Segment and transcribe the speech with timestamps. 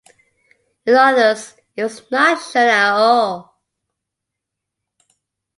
[0.83, 3.61] In others, it was not shown at all.